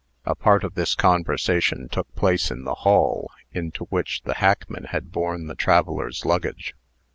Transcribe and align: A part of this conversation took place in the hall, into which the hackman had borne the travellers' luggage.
A 0.25 0.33
part 0.33 0.63
of 0.63 0.73
this 0.73 0.95
conversation 0.95 1.87
took 1.87 2.11
place 2.15 2.49
in 2.49 2.63
the 2.63 2.73
hall, 2.73 3.29
into 3.51 3.83
which 3.91 4.23
the 4.23 4.33
hackman 4.33 4.85
had 4.85 5.11
borne 5.11 5.45
the 5.45 5.53
travellers' 5.53 6.25
luggage. 6.25 6.73